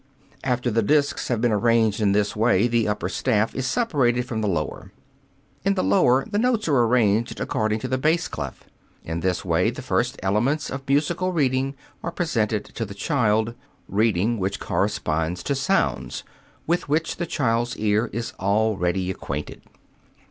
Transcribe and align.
After 0.43 0.71
the 0.71 0.81
discs 0.81 1.27
have 1.27 1.41
been 1.41 1.51
arranged 1.51 2.01
in 2.01 2.11
this 2.11 2.35
way, 2.35 2.67
the 2.67 2.87
upper 2.87 3.07
staff 3.07 3.53
is 3.53 3.67
separated 3.67 4.25
from 4.25 4.41
the 4.41 4.47
lower. 4.47 4.91
In 5.63 5.75
the 5.75 5.83
lower 5.83 6.25
the 6.25 6.39
notes 6.39 6.67
are 6.67 6.75
arranged 6.85 7.39
according 7.39 7.77
to 7.81 7.87
the 7.87 7.99
bass 7.99 8.27
clef. 8.27 8.63
In 9.03 9.19
this 9.19 9.45
way 9.45 9.69
the 9.69 9.83
first 9.83 10.19
elements 10.23 10.71
of 10.71 10.89
musical 10.89 11.31
reading 11.33 11.75
are 12.01 12.09
presented 12.11 12.65
to 12.65 12.83
the 12.83 12.95
child, 12.95 13.53
reading 13.87 14.39
which 14.39 14.59
corresponds 14.59 15.43
to 15.43 15.53
sounds 15.53 16.23
with 16.65 16.89
which 16.89 17.17
the 17.17 17.27
child's 17.27 17.77
ear 17.77 18.09
is 18.11 18.33
already 18.39 19.11
acquainted. 19.11 19.61